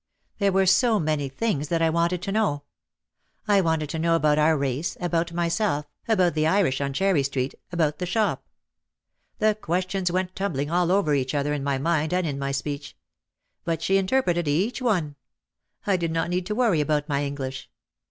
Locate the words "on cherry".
6.81-7.21